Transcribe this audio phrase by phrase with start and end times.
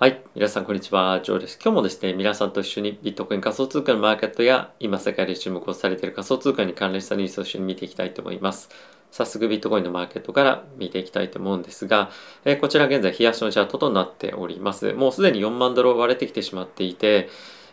[0.00, 0.22] はい。
[0.36, 1.20] 皆さん、こんにちは。
[1.24, 1.58] ジョーです。
[1.60, 8.68] 今日もですね、皆さんと一緒にビットコイン仮想通貨のマーケットや、今世界で注目をされている仮想通貨に関連したニュースを一緒に見ていきたいと思います。
[9.10, 12.12] 早速、ビットコインのマーケットから見ていきたいと思うんですが、
[12.44, 14.92] えー、こちら現在、冷やしのチャートとなっております。
[14.92, 17.28] もうすでに4万ドルを割れてきてしまっていて、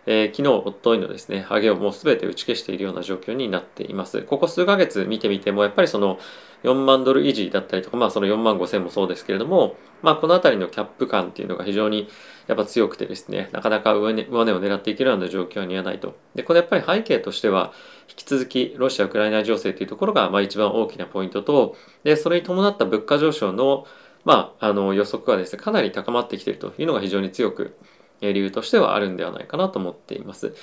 [0.08, 4.24] えー、昨日、おとといのですね、上げをもう全て打ち消しているような状況になっています。
[4.24, 6.18] ここ数ヶ月見てみても、やっぱりその
[6.66, 12.08] 4万ドル維持だったりとか、まあその4万5千もそうですけれども、まあこの辺りのキャップ感っていうのが非常に
[12.48, 16.16] やっぱ強くてですね、なかなか上,、ね、上値を狙っていけるような状況にはないと。
[16.36, 17.74] で、これやっぱり背景としては、
[18.10, 23.86] 引き続きロシア・ウクライナ情勢というところがまあ一番大きなポイントと、で、それに伴った物価上昇の
[24.26, 27.78] まあ、あの予測がですね、かなり高まってきているというのが非常に強く
[28.22, 30.56] 理由としてはあるんではないかなと思っています。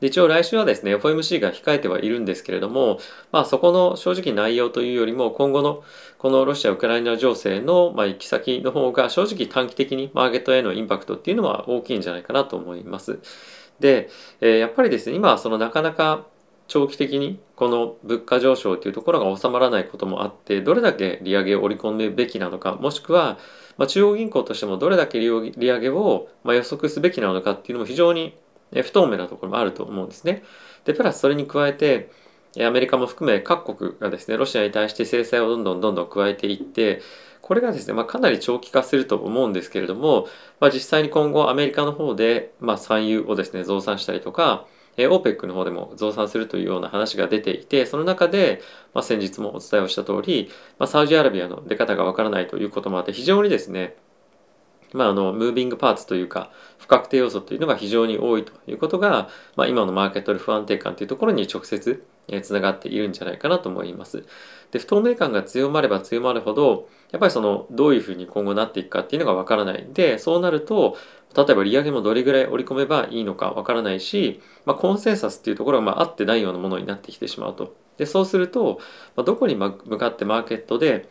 [0.00, 3.00] 一応来週はですね、FOMC が控えてはいるんですけれども、
[3.32, 5.82] まあそこの正直内容というよりも今後の
[6.18, 13.18] このロシア・ウクライナ情勢のまあ行き先の方が正直短期的にマーケットへのインパクトっていうのは大きいんじゃないかなと思います。
[13.80, 14.08] で、
[14.40, 16.26] えー、やっぱりですね、今そのなかなか
[16.68, 23.38] 長期的にこの物価上昇というところが収まらないこともあってどれだけ利上げを織り込むべきなのかもしくは、
[23.78, 28.36] まあ、中央銀行としてもどれだけ利上げを予測すべきなのかっていうのも非常に
[28.72, 30.42] 不透明なところもあると思うんですね。
[30.84, 32.10] でプラスそれに加えて
[32.60, 37.02] アメリカも含め各国がですねロシアに対して制裁をどんどんどんどん加えていって
[37.42, 40.26] これがですね、まあ、かなり長期化すると思うんですけれども、
[40.60, 44.66] まあ、実際に今後アメリカの方で、まあ、産油をですね増産したりとか
[44.98, 48.60] え、OPEC の方でも増産するというような話が出ていて、その中で、
[48.92, 53.96] まあ、先日もお伝えをした通り、まあ、サウジアラビアの出方がわからないということもあって、非常にですね、
[54.92, 62.04] まあ、あのムービングパーツというか不確定要素というのが非常に多いということが、まあ、今のマーケットで不安定感というところに直接
[62.42, 64.24] つながっているんじゃないかなと思います。
[64.70, 70.96] で不透明感が強まれば強まるほどやっぱりそのどういうふうに今後なっていくかっていうのがわからないでそうなると
[71.34, 77.74] 例えば利上げもどれぐらい織り込めばいいのかわからないし、まあ、コンセンサスっていうところがまあ合ってないようなものになってきてしまうと。
[77.96, 78.78] でそうすると、
[79.16, 81.08] まあ、どこに向かってマーケットで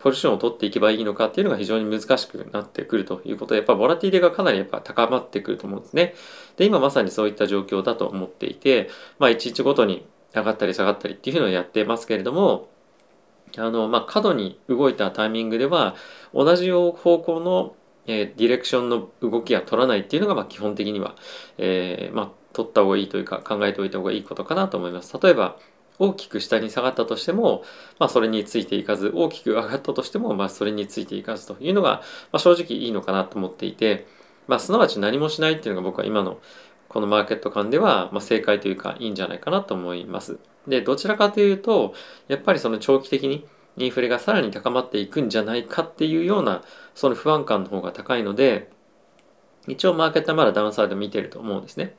[0.00, 6.14] ポジションを取っていけばいいのかっていうのが非常に難しくなってくるということで、やっぱボラティレがかなりやっぱ高まってくると思うんですね。
[6.56, 8.88] で、今まさにそういった状況だと思っていて、
[9.18, 12.68] まあ、一日ごとに上がったり下がったりっていうのをやってますけれども、
[13.58, 15.96] あの、まあ、過度に動いたタイミングでは、
[16.32, 17.74] 同じ方向の、
[18.06, 21.14] えー、ディレクションの動きは取らないっていうのが、まあ、基本的には、
[21.58, 25.18] えー、まあ、取った方がいいというか、考えておいた方がいいことかなと思います。
[25.22, 25.58] 例えば、
[26.00, 27.62] 大きく下に下がったとしても、
[27.98, 32.02] まあ、それについていかず大きく上がったとしても、まあ、それについていかずというのが、
[32.32, 34.06] まあ、正直いいのかなと思っていて、
[34.48, 36.38] まあ、すなわち何もしないっていうのが僕は今の
[36.88, 40.38] このマーケット感では、まあ、正解というかいいんじゃないかなと思います。
[40.66, 41.94] でどちらかというと
[42.28, 43.46] やっぱりその長期的に
[43.76, 46.62] インフレがさらに高まっていくんじゃないかっていうような
[46.94, 48.70] その不安感の方が高いので
[49.68, 51.96] 一応マーケットはまだダウンサイド見てると思うんですね。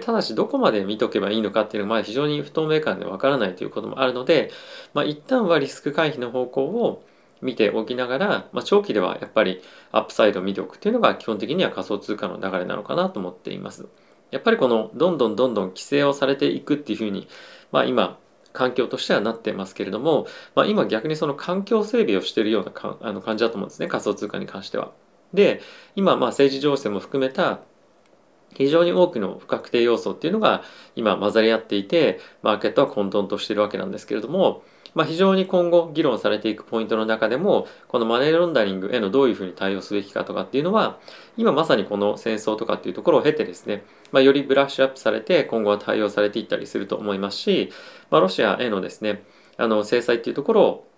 [0.00, 4.50] ただしどこまで見とけばいいのかっていうのがまあ非常に不透明感でわからないということもあるので、
[4.94, 7.04] まあ、一旦はリスク回避の方向を
[7.42, 9.60] 見ておきながら、まあ、長期ではやっぱり
[9.90, 13.86] アップサイドを見ておくっていうのが基本的には仮想通貨の流れなのかなと思っています。
[14.30, 17.28] やっぱりこのどんどんどんどん規制をされていくっていうふうに、
[17.70, 18.18] まあ、今
[18.52, 24.92] 環境としてはなってますけれども、まあ、今逆にその環境整備をしているようなかあの感じだと思うんですね仮想通貨に関しては。
[25.34, 25.60] で
[25.96, 27.60] 今まあ政治情勢も含めた
[28.54, 30.62] 非常に多くの不確定要素っていうのが
[30.94, 34.62] 今混ざり合っていてマーケットは混沌としているわけなんですけれども、
[34.94, 40.98] まあ、非常に今後議論されていくポイントの中でもこのマネーロンダリングへのどういうふうに対応すべきかとかっていうのは
[41.36, 47.70] 今まさにこの戦争とかっていうところを経てですね、まあ、よりブラッシュアップされて今後は対応されていったりすると思いますし、
[48.10, 49.22] まあ、ロシアへのですね
[49.56, 50.91] あの制裁っていうところを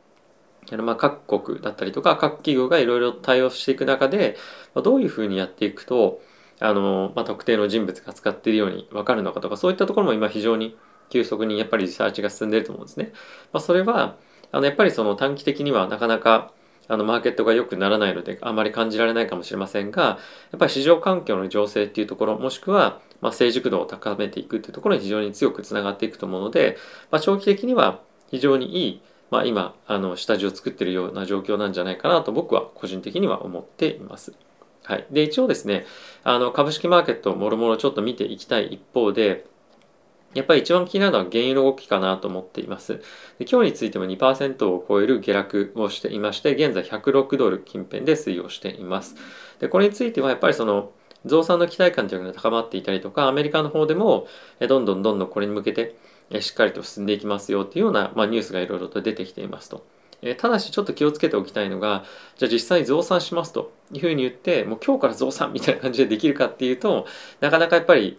[0.72, 4.36] まあ各国だったりとか各企業がいろいろ対応していく中で
[4.74, 6.20] どういうふうにやっていくと
[6.60, 10.76] あの、まあ、特定の人物が使っているように分かるのかとかそういったところも今非常に
[11.10, 13.12] 急速にやっぱりリサーチが進んでいると思うんですね。
[13.52, 14.16] まあ、それは
[14.52, 16.52] あのやっぱりその短期的にはなかなか
[16.86, 20.18] あのマーケットが良くならないのであまり感じられないかもしれませんがや
[20.56, 26.76] っぱり市場環境の情勢っていうところもしくはまあ成熟度を高めていくっていうところに非常に強くつながっていくと思うので、
[27.10, 28.00] まあ、長期的には
[28.30, 34.32] 非常にいい、まあ、今あの下地を作ってるような状況なんじゃないかなと僕は個人的には思っています。
[34.84, 35.86] はい、で一応ですね
[36.24, 39.46] あの株式マーケットもろもろちょっと見ていきたい一方で
[40.34, 43.00] やっぱり一番気になるのは原油の動きかなと思っています。
[43.38, 49.14] で今日についても2%を超える下落をしていまして、現在106ドル近辺で推移をしています。
[49.60, 50.90] でこれについてはやっぱりその
[51.24, 54.26] 増産の期待感というのが高まっていたりとか、アメリカの方でも
[54.60, 55.96] どんどんどんどんこれに向けて
[56.40, 59.84] しっかりと進んでいきますよっていうような、まあ、ニュースがいろいろと出てきていますと。
[60.38, 62.04] ただしちょっと気をつけておきたいのが
[62.36, 67.06] じゃあ実際に増産しますというふうに言ってもう今日から増産みたいな感じでできるかっていうと
[67.40, 68.18] なかなかやっぱり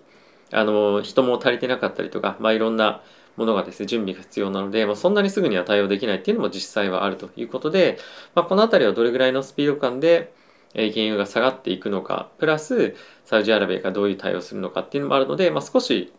[0.52, 3.02] あの人も足りてなかったりとか、まあ、いろんな
[3.38, 7.98] ものがですね準備が必要なので、まあ、そんなにすぐには対応できないっていうのも実際はあるということで、
[8.36, 10.32] まあ、この辺りはどれぐらいのスピード感で
[10.76, 16.14] え原油が下がっていくのかプラスサウジアラビアがどういう対応するのかっていうのもあるので、まあ、少し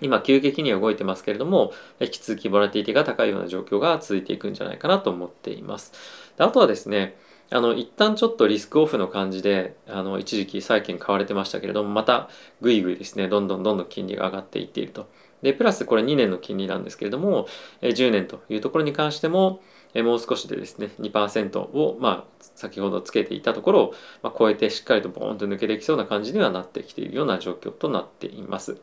[0.00, 5.92] 今急激に動いてますけれども引き続きボラティティが高いような状況が続いていくんじゃないかなと思っています
[6.36, 7.16] であとはですね
[7.50, 12.28] あの一旦ちょっとリスクオフの感じであの一時期債券買われてましたけれどもまた
[12.60, 15.08] ぐいぐいですねどんどんどんどん金利が上がっていっていると
[15.42, 17.46] でプラスこれ2年の金利なんですけれども
[17.80, 19.60] 10年というところに関しても
[19.94, 28.78] もう少しでですね2%をまあ先ほどつけていたところを、まあ、超えてしっかりとボーンと抜けていきそうな感じにはなってきているような状況となっています。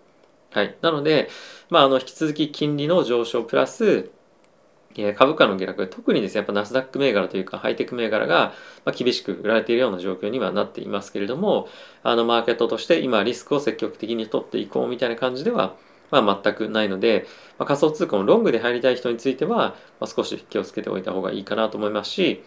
[0.55, 1.27] はい、なので、
[1.69, 4.09] まあ、あの引き続き金利の上昇プラス
[5.17, 8.53] 株価の下落特にですねやっぱナスダック銘柄というかハイテク銘柄が
[8.95, 11.67] 厳しく売られているような状況にはなっていますけれども
[12.03, 15.75] あのマーケットとして今リスクを積極的に取っていこうみたいな感じでは
[16.11, 17.25] まあ、全くないので、
[17.57, 22.43] まあ、仮想通貨もロングで入りたい人については、まあ、少し気をつけておいた方がいいかなと思いますし、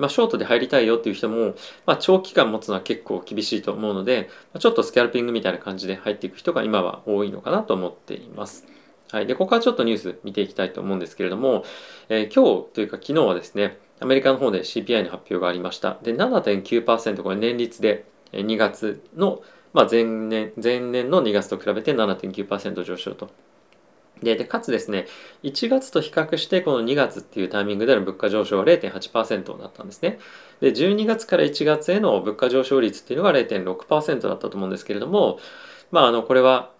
[0.00, 1.54] まあ、ショートで入りたいよっていう人も、
[1.86, 8.66] まあ、長期間持つのは結構厳しいと思うので、まちょっとスキャルピングみたいな感じで入っていく人が今は多いのかなと思っています。
[9.12, 9.26] はい。
[9.26, 11.64] で、ここはちょっとニュース見ていきたいと思うんですけれども、
[12.08, 15.98] えー、今日というか昨日はですね、アメリカの方で CPI の発表がありました。
[16.02, 19.42] で、7.9%、これ年率で2月の、
[19.72, 23.30] まあ、前年、前年の2月と比べて7.9%上昇と。
[24.22, 25.06] ででかつですね
[25.42, 30.18] 1月と比較してこの2月っていうタイミングでの物価上昇は0.8%だったんですね。
[30.60, 35.38] で12月から1月への物価上昇率っていうのが0.6%だったと思うんですけれども
[35.90, 36.70] まああのこれは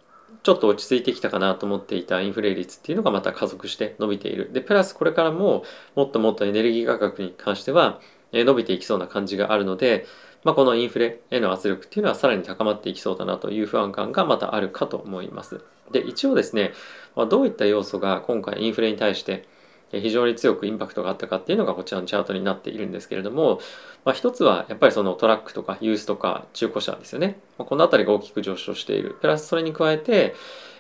[0.42, 4.50] ちょっと落ち着いてきたかなと思っていたインフレ率っていうのがまた加速して伸びている。
[4.52, 5.64] でプラスこれからも
[5.94, 8.00] もっともっとエネルギー価格に関しては
[8.32, 10.06] 伸びていきそうな感じがあるので
[10.42, 15.60] まあ、このインフレへの圧力っていうのはさらに高まっていきそうだなという不安感がまたあるかと思います。
[15.92, 16.72] で一応ですね、
[17.16, 19.46] まあ、どういった要素が今回インフレに対して
[19.92, 23.60] 非常に強くインパクトがあったかっていうのがこちらのチャートになっているんですけれども、
[24.04, 29.16] まあ、一つはやっぱりそのトラックとかユースとか中古車ですよね、まあ、この辺りが大きく上昇している。
[29.20, 30.34] プラスそれに加えて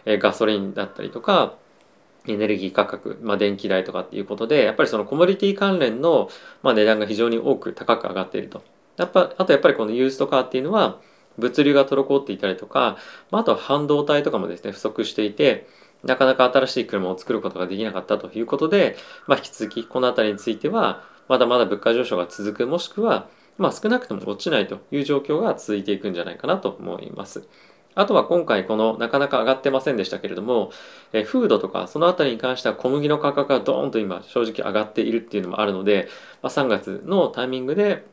[0.06, 1.54] ガソリンだったりとか
[2.26, 6.28] エネルギー価格、まあ、電気代とかっていうことでやっぱりそのコモディティ関連の、
[6.62, 8.62] ま、値段が非常に多く高く上がっていると。
[9.00, 11.00] やっぱあとやっぱりこのユーストカーっていうのは
[11.38, 12.98] 物流が滞っていたりとか、
[13.30, 15.66] まあとは半導体とかもですね不足していて
[16.04, 27.48] なかなか新しい車を作ることができなかったということで、まあ、引き続きこの辺りについてはまだまだ物価上昇が続くもしくは、まあ、少なくとも落ちないという状況が続いていくんじゃないかなと思います。
[27.94, 30.70] あとは今回このなかなか上がってませんでしたけれども、
[31.12, 36.08] えフードとかそのあたりに関しては小麦の価格がドーンと今正直上がっているっていうのもあるので、
[36.40, 38.06] まあ、3月のタイミングで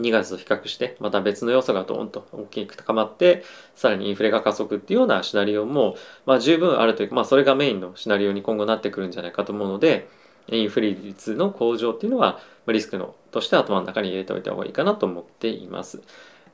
[0.00, 3.44] 2月と比較してまた別の要素がドーンと大きく高まって
[3.74, 10.08] さらにインフレが加速っていうようなシナリオも、まあ、十分あるというか、まあ、それがメインのシナリオに今後なってくるんじゃないかと思うので
[10.48, 16.02] インフレ率の向上っていうのはリスクのとして頭の中に入れておいた方がいいかなと思っています。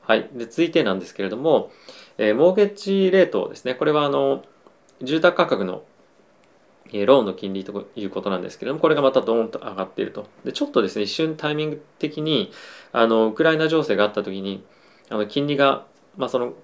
[0.02, 1.72] はい、で続いてなんですけれども、
[2.16, 4.44] えー、モーゲッジレートですねこれはあの
[5.02, 5.82] 住宅価格の
[6.92, 10.26] ローンの金利ということなんですけれどもこれがまたドーンと上がっていると。
[10.44, 12.50] でちょっとですね一瞬タイミング的に
[12.92, 14.64] あのウクライナ情勢があった時に
[15.10, 15.86] あの金利が、
[16.16, 16.54] まあ、その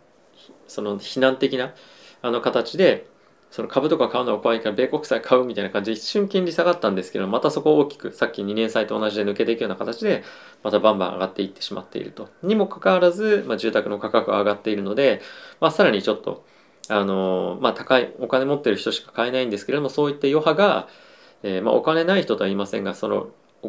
[0.66, 1.74] その非難的な
[2.22, 3.06] あの形で
[3.52, 10.24] その株とか買うのが怖いから米国債買うみたいな感じで一瞬金利下がったんですけどまたそこを大きくさっき2年債と同じで抜けていくような形で
[10.64, 12.30] またバンバン上がっていってしまっていると。
[12.42, 15.20] にもかかわらず、まあ、住宅の価格が上がっているので、
[15.60, 16.46] まあ、さらにちょっと
[16.88, 20.88] あのまあ、高いお金持ってる人しか買えないんですけれどもそういった余波が、
[21.42, 23.28] えー、まあ、お金ない人とは言いませんがその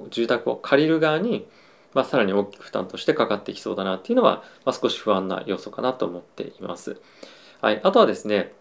[0.10, 1.46] 住宅を借りる側に、
[1.93, 7.00] まあ、さらに大きく負担としてかかってきそうだなっていうのは、まあ、少し不安な要素かなと思っています。
[7.62, 8.51] はい、あとはですね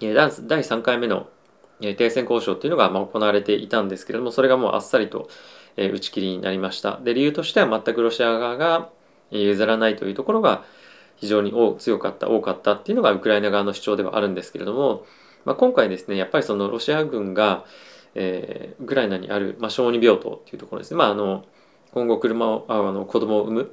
[0.00, 1.28] 第3回目の
[1.80, 5.28] 停戦交渉っていうのが行われていたんですけれどもそれがもうあっさりと
[5.76, 8.90] 打ち切りになりましたで理由としては全くロシア側が
[9.30, 10.64] 譲らないというところが
[11.20, 15.04] 非常に強かった多かったっていうのがウクライナ側の主張ではあるんですけれども、
[15.44, 17.64] まあ、今回ですねやっぱりそのロシア軍が、
[18.14, 21.44] えー、ウクライナにある、まあ、小児病棟っていうところですね、まあ、あの
[21.92, 23.70] 今後車をあの子供を産む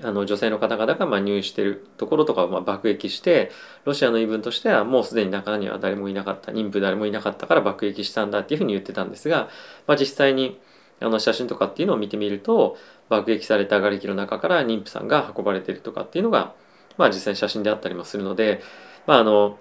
[0.00, 3.50] あの女性の方々がま入院してるところとかをま爆撃して
[3.84, 9.50] ロシアの言い分としてはもうすでに中には誰もいなかった妊婦誰もいなかったから爆撃したんだっていうふうに言ってたんですが、
[9.86, 10.58] まあ、実際に
[11.02, 12.76] あの写真とかっていうのを見てみると
[13.08, 16.54] 爆撃された瓦礫の中から妊婦さんが運ばれてるとかっていうのが、
[16.96, 18.60] まあ、実際に写真であったりもするので、
[19.06, 19.58] まあ、あの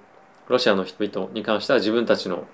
[0.48, 2.46] ロシアの人々に関しては自分たちの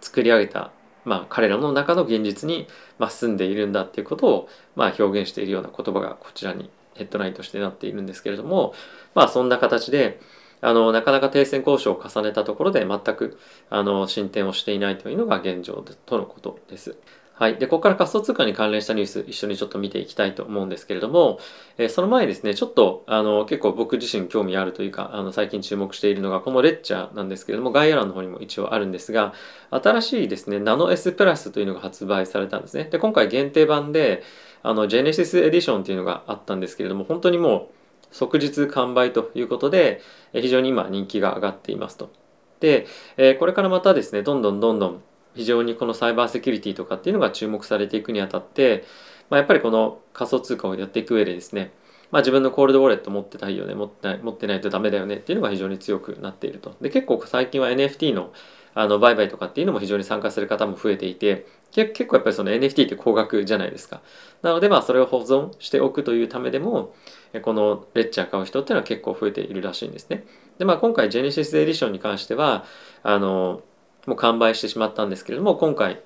[0.00, 0.72] 作り上げた
[1.04, 2.68] まあ、彼らの中の現実に、
[2.98, 8.74] まあ、住んでいるんだっていうことを、まあ、表現しているような言葉がこちらにヘッドラインとしてなっているんですけれども、
[9.14, 10.20] まあ、そんな形で
[10.60, 16.96] あのなかなか停戦交渉を重ねたところで全くあの進展をしていないというのが現状とのことです。
[17.42, 17.56] はい。
[17.56, 21.40] で、ここから仮想通貨に関連したニュース、一緒にちょっと見ていきたいと思うんですけれども、
[21.76, 29.34] えー、その前ですね、ちょっと、あの、結構僕自身興味あるというか、あの、最近注目しているのが、このレッチャーなんですけれども、概要欄の方にも一応あるんですが、
[29.72, 32.84] 新しいですね、ナノ S プラスというのが発売されたんですね。
[32.84, 34.22] で、今回限定版で、
[34.62, 37.72] あの、ジェネシスエディションというのがあったんですけれども、本当にも
[38.12, 40.00] う、即日完売ということで、
[40.32, 42.12] 非常に今人気が上がっていますと。
[42.60, 45.02] でえ、これからまたですね、どんどんどんどん
[45.34, 48.84] 非常にこのサイバーセキュリティとかっていうのが注目されていくにあたって、
[49.30, 51.72] まあ、やっぱりこの仮想通貨をやっていく上でですね、
[52.10, 56.76] まあ、自分のコールドウォレット持ってたいよね持ってない持ってないとダメだよねっていうのが非常に強くなっていると。
[56.80, 58.32] で結構最近は NFT の
[58.74, 64.00] あの売買とかっていうのも非常に参加する方も増えていて結構やっぱりその NFT って高額じゃないですか。
[64.42, 66.94] なのでまあそれを保存しておくというためでも
[67.42, 70.24] このレッチャー買う人っていうのは結構増えているらしいんですね。
[70.58, 72.64] でまあ今回 Genesis エディションに関しては
[73.02, 73.62] あの
[74.06, 76.02] もう完売してしまったんですけれども今回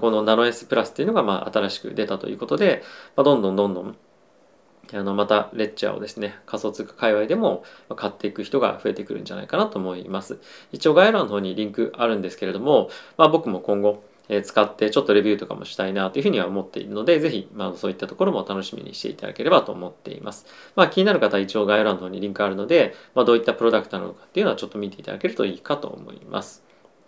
[0.00, 2.82] このナノ S プラスっていうのがまあ新しく出たということで、
[3.14, 3.96] まあ、どんどんどんどん
[4.92, 7.64] あのまたレッチャーをですね仮想通貨界隈でも
[7.96, 10.38] 買っていく人が増えてくるんじゃないかなと思います
[10.72, 14.02] 一応概要欄の方にリンクあるんですけれども、まあ、僕も今後
[14.42, 20.46] 使ってちょっとレビューとかもしたいなというふうには思っているので、ぜひ、まあ、そういったところも楽しみにしていただければと思っています。
[20.74, 26.65] まあ、気になる方は一応概要欄の方にリンクあるので、まあ、どういったプロダクトなのかっていうのはちょっと見ていただけるといいかと思います。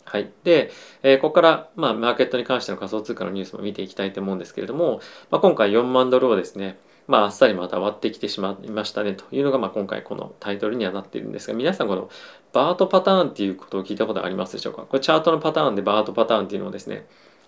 [0.08, 0.30] はい。
[0.42, 0.70] で、
[1.02, 5.00] えー、ここから、まあ、マーケットに関しての仮想通貨のニュースも見ていきたいと思うんですけれども、
[5.30, 12.08] まあ、今回4万ドルをですね、まあ、あっさりまた割ってきてしまいましたねというのが、まあ、今回このタイトルにはなっているんですが、皆さんこの
[12.54, 14.82] バートパターンっていうことを聞いたことありますでしょうか？
[14.82, 17.06] これチャートのパターンでバートパターンっていうのをですね、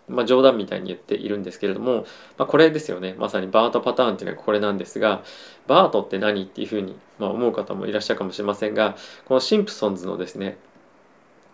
[0.09, 2.05] まあ、冗談みたいに言っているんですけれども、
[2.37, 3.15] まあ、これですよね。
[3.19, 5.23] まさにバートパターンっていうのはこれなんですが、
[5.67, 10.59] バートって何っていうふうに、ま、思う方もいらっしゃるかもしれませんが、このシンプソンズのですね、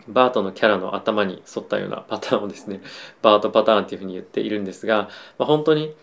[0.07, 2.81] バートのキャラの頭に沿ったようなパターンをですね
[3.21, 5.93] バートパターンっていうふうに言っているんですが、まあ、本当に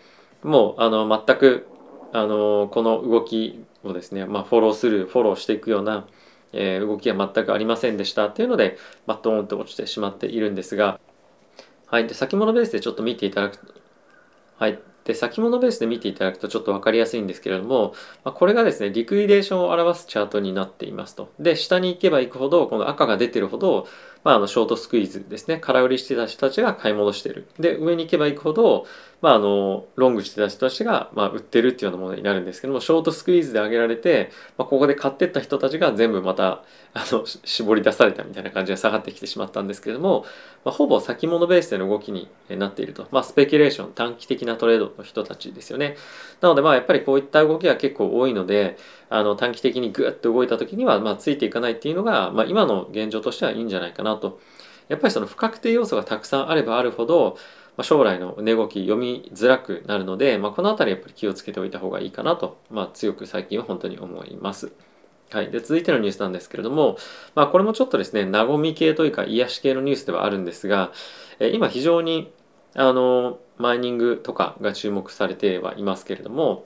[0.43, 1.67] もうあの全く
[2.13, 6.05] あのこの動きをですね、まあ、フォローするフォローしていくような、
[6.53, 10.99] えー、動きは全くありませんでしたっていうので、まあ、ドーンと落ちてしまっているんですが、
[11.87, 13.59] はい、で先物ベースでちょっと見ていただく
[14.57, 14.94] はい。
[15.05, 17.93] で先物ベースで見ていただくとちょっと分かりやすいんですけれども、
[18.23, 21.31] まあ、これがですねリクイデーションを表すチャートになっていますと。
[21.39, 23.87] で下に行けば行くほどこの赤が出てるほど
[24.25, 27.47] まあ、あのショートスクイーズですね空売りしてた人たちが買い戻してる。
[27.59, 28.87] で上に行けば行くほど、
[29.21, 36.63] まあ、あのロングしてた人たちが、まあ、売ってるっていうようなものになるんですけどもショートスクイーズで上げられて、まあ、ここで買ってった人たちが全部また
[36.95, 40.25] あの絞り出されたみたいな感じで下がってきてしまったんですけれども、
[40.63, 44.94] まあ、ほぼ先物ベースでの動きになっていると、まあ、スペキュレーション短期的なトレード。
[44.97, 45.95] の人たちですよね。
[46.41, 48.77] なのでまあやっぱりこういった動きは結構多いので
[49.09, 54.39] あの短期的にグッと動いた時にはまあついていかないっていうのが、まあ、今の現状としてはいいんじゃないかなと。
[54.87, 57.37] やっぱりその不確定要素がたくさんあればあるほど、
[57.77, 64.71] まあ、将来の値動き読みづらくなるので、まあ、この辺りやっぱり気をつけておいた方がいいかなと、まあ、強く最近は本当に思います。
[65.31, 66.97] はい、で続いてのニュースなんですけれども、
[67.33, 70.91] まあ、これもちょっとですね和み系というか癒し系のニュースではあるんですが、
[71.39, 72.31] え今非常に
[72.75, 76.65] あのマイニングとかが注目されてはいますけれども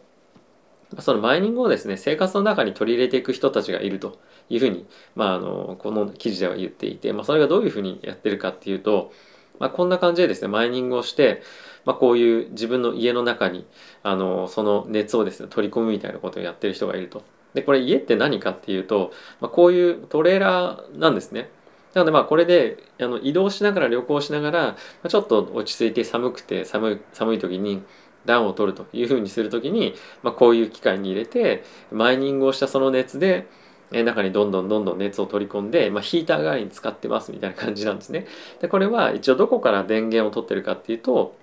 [0.98, 9.12] そのマイニングをですね生活の中に取り入れていく人たちがいるというふうに、まあ、あのこの記事では言っていて、まあ、それがどういうふうにやってるかっていうと、
[9.60, 11.44] まあ、こんな感じでですねマイニングをして、
[11.86, 13.68] まあ、こういう自分の家の中に
[14.02, 17.24] あのその熱をですね取り込むみたいなことをやってる人がいると。
[17.54, 19.12] でこれ家って何かっていうと、
[19.42, 21.50] まあ、こういうトレーラーなんですね。
[21.94, 27.84] なのでまあこれであの移動しながら旅行しながら、ま、ちょっと落ち着いて寒くて寒い寒い時に
[28.26, 33.48] 暖を取るというふうにする時に、まあ、こういう機械に入れてマイニングをしたその熱で
[33.92, 38.28] 中にどんどんどんどん熱を取り込んで、まあ、ヒーター代わりに使ってますみたいな感じなんですね。
[38.62, 41.36] でこれは一応どこから電源を取ってるかっていうと、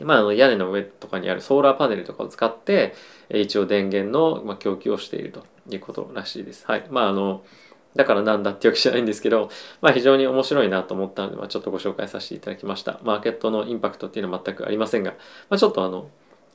[0.00, 2.94] まあ、あの屋根の上とかにあるソーラーパネルとかを使って
[3.28, 6.64] 一応電源の供給をしているということらしいです。
[6.66, 6.86] はい。
[6.90, 7.42] まああの
[7.98, 9.50] だからなんだってわけじゃないんですけど、
[9.82, 13.00] まあ、非常に面白いなと思ったので、まあ、ちょっとご紹介させていただきました。
[13.02, 15.14] マーケットのインパクトっていうのは全くありませんが、
[15.50, 16.08] まあ、ちょっとあの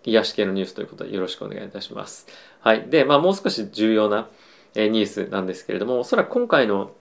[0.05, 2.27] 癒し系のニュースということでよろしくお願いいたします。
[2.61, 2.85] はい。
[2.87, 4.29] で、まあ、もう少し重要な
[4.73, 6.91] ニュースなんですけれども、おそらく今回の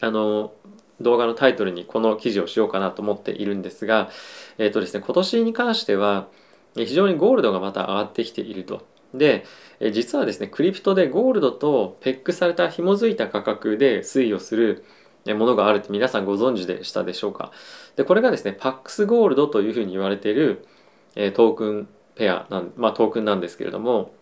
[0.00, 0.52] あの
[1.00, 4.10] 動画のタイトルにこの記事をしようかなと思っているんですが、
[4.58, 6.28] えっ、ー、とですね、今年に関しては
[6.76, 8.86] 非常にゴールドがまた上がってきていると。
[9.14, 9.44] で、
[9.92, 14.84] 実はですね、クリプトでゴールドとペックされた紐づいた価格で推移をする
[15.26, 17.52] ものがあるって皆さんご存知でしたでしょうか？
[17.96, 20.66] でこれがですねパックスゴールドというふうに言われている、
[21.14, 24.12] えトークンペアなん、まあ、トークンなんですけれども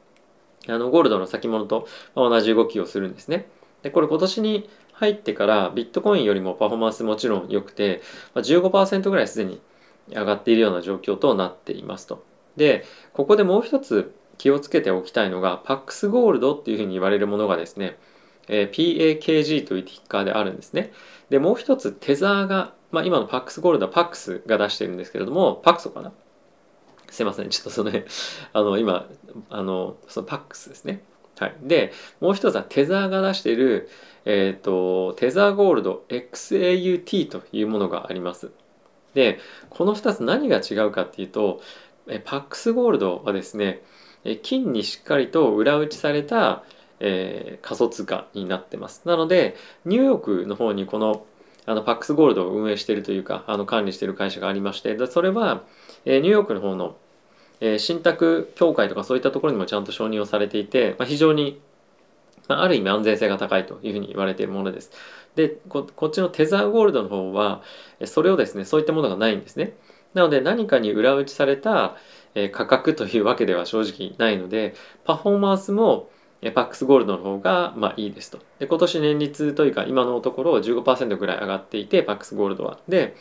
[0.66, 3.46] あのゴールドの先物と同じ動きをするんですね。
[3.82, 8.02] でこれ今年に入ってからビットコインよりもパフォーマンスもちろん良くて
[8.34, 9.60] 15%ぐらいすでに
[10.08, 12.24] 上がっているような状況となっていますと。
[12.56, 17.98] でここでもう一つ気をつけておきたいのがパックスゴールドっていうふうに言われるものがですね
[18.48, 20.92] え PAXG というティッカーであるんですね。
[21.30, 26.12] で、もう一つテザーが、まあ、今のパックスゴールドはパックスが出してるんですけれども、 Paxos かな？
[27.10, 27.92] すいません、ちょっとその、
[28.52, 29.08] あの、今、
[29.50, 31.02] あの、そのパックスですね。
[31.38, 31.54] はい。
[31.62, 33.88] で、もう一つはテザーが出している、
[34.24, 38.50] えっ、ー、と、テザーゴールド XAUT というものがあります。
[39.14, 39.38] で、
[39.70, 41.60] この2つ何が違うかっていうと、
[42.24, 43.82] パックスゴールドはですね、
[44.28, 46.62] え金にしっかりと裏打ちされた、
[47.00, 49.02] えー、仮想通貨になってます。
[49.06, 49.56] なので、
[49.86, 51.24] ニューヨークの方にこの
[51.66, 55.62] あのパックスゴールドを運営しているというか、あの管理している会社がありまして、でそれは、
[56.04, 56.96] えー、ニューヨークの方の、
[57.60, 61.60] えー、信託協会とかそういったところにもちゃんと承認をされていて、まあ、非常に、
[62.48, 64.90] まあ、ある意味安全性が高いというふうに言われているものです。
[65.36, 67.62] でこ、こっちのテザーゴールドの方は、
[68.04, 69.74] それをですね、そういったものがないんですね。
[70.14, 71.96] なので何かに裏打ちされた
[72.44, 76.10] え価格というわけでは正直ないので、パフォーマンスも
[76.54, 78.38] パックスゴールドの方がまあいいですと。
[78.58, 82.78] で今年年率というか今のところ15%ぐらい上がっていてパックスゴールドは。
[82.88, 83.14] で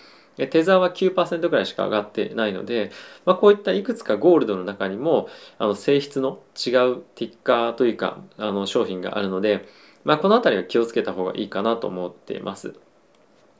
[0.52, 2.92] テザーは9%ぐらいしか上がってないので、
[3.26, 9.66] まあ、こういったいくつかゴールドの中にもあの性質の違うティッカーというかあの商品があるので、
[10.04, 12.76] まあ、この辺りは気をつけた方がいいかなと思っています。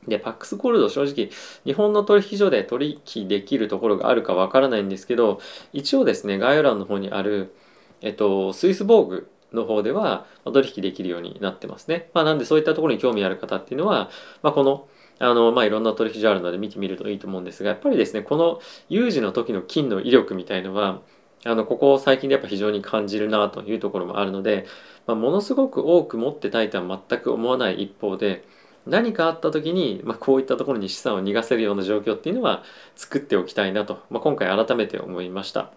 [0.08, 1.30] で、パックスゴールド正直
[1.64, 5.40] 日本の取引所で取引できるところがあるかわからないんですけど
[5.72, 7.54] 一応ですね概要欄の方にある
[8.00, 12.10] えっと、スイスボーグの方では取引できるようになってますね。
[12.14, 14.10] まあ、なんでそういったところに興味ある方っていうのは、
[14.42, 14.88] まあ、この
[15.18, 21.00] あの、まあ、いろんな取引所あるので見てみるといいと思うんですが、やっぱりですね、この有事の時の金の威力みたいのは、
[21.44, 24.66] あの、ここ最近でやっぱ非常に感じるなというところもあるので、
[25.06, 28.44] まあ、ものすごく多く持ってたいとは全く思わない一方で、
[28.88, 32.62] 何かあった時に、まあ、こういったところに資産を逃がせるような状況っていうのは
[32.96, 35.70] 作っておきたいなと、まあ、今回改めて思いました。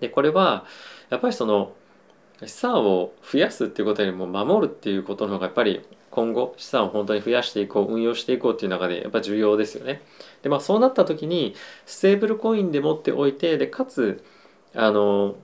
[0.00, 0.64] で、これは、
[1.10, 1.74] やっぱりその、
[2.42, 10.02] 資産を増やすっていうことよりも守るっていうことの方がやっぱり今後資産を本当に増やしていこう運用していこうっていう中でやっぱ重要ですよね。
[10.42, 11.54] でまあそうなった時に
[11.86, 14.24] ステーブルコインで持っておいてでかつ
[14.74, 15.36] あの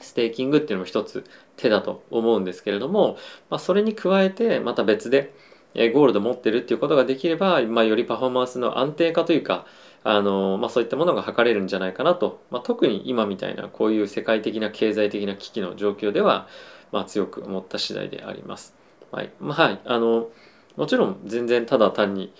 [0.00, 1.24] ステーキングっていうのも一つ
[1.56, 3.16] 手だと思うんですけれども、
[3.50, 5.32] まあ、それに加えてまた別で
[5.74, 9.66] ゴールド持ってるっていうことができれば、まあ、よりパフォーマンスの安定化というか
[10.04, 16.46] あの、まあ、そういったものが図れるんじゃないかなと、まあ、特に今みたいなこういう世界的な経済的な危機の状況では、
[16.92, 18.74] まあ、強く思った次第であります。
[19.10, 19.30] はい。
[19.40, 20.28] まあ、あの
[20.76, 22.32] もちろん全然ただ単に、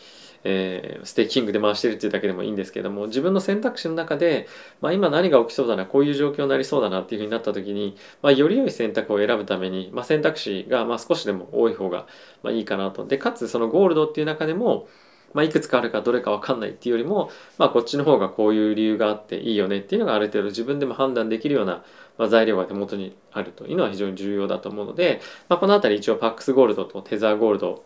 [0.44, 4.46] えー、ステーキングで回してるっていうだけでもいいんですけども自分の選択肢の中で、
[4.80, 12.06] まあ、今何が起きそうだなこういう状況になりそうだなっていうふうになった時に、まあ、より良い選択を選ぶために、まあ、選択肢がま少しでも多い方が
[12.42, 13.06] まいいかなと。
[13.06, 14.88] でかつそのゴールドっていう中でも
[15.34, 17.28] ま、いくつかあるかどれか分かんないっていうよりも、
[17.58, 21.84] ま、こっちの方がこういう理由があっていいよねっていうのがある程度自分でも判断できるような、
[22.16, 23.66] まあ、材料が手元にあると。
[23.66, 27.84] いうのは非常に重要だと思うので、まあ、この辺り一応パックスゴールドとテザーゴールド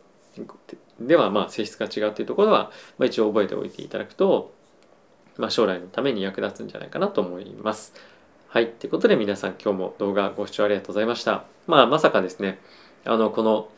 [1.01, 4.53] ではまあ性質が違うっていうところは、まあ、一応覚えておいていただくと、
[5.37, 7.94] まあ、将来のために役立つんじゃないかなと思います。
[8.48, 8.68] はい。
[8.68, 11.44] ということで皆さん今日も動画ご視聴ありがとうございました。
[11.66, 12.59] まあまさかですね、
[13.05, 13.68] あのこの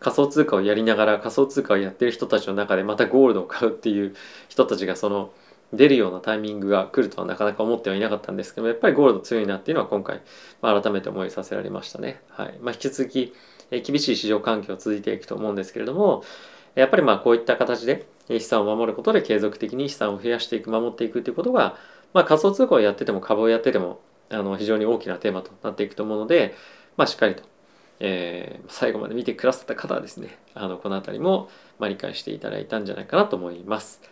[0.00, 4.14] 仮想通貨をやりながら仮想通貨をやってる人たちの中でまたゴールドを買うっていう
[4.48, 5.32] 人たちがその
[5.72, 10.20] 出るようなタイミングが来るとはなかなか思ってはいなかったんですけどやっぱりゴールド強いなっていうのは今回、
[10.60, 12.20] まあ、改めて思いさせられましたね。
[12.28, 13.32] はいまあ、引き続き、
[13.70, 16.24] え厳しい市場環境続いていくと思うんですけれども
[16.74, 21.76] やっぱりまあこういった形で資産を守ることで継続的に資産を増やしていく守っていくということが、
[22.12, 26.54] まあ、仮想通貨をやってても株をやっててもあの非常に大きなテーマとなっていくと思うので、
[26.96, 27.44] まあ、しっかりと
[28.04, 34.11] えー、最後まで見てくださった方はですね、あの、この辺りも、ま、理解していただいたんじゃないかなと思います。